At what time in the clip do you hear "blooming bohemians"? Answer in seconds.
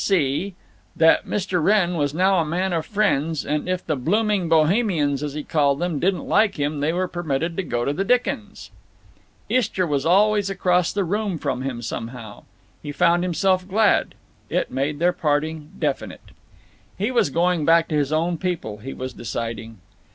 3.95-5.21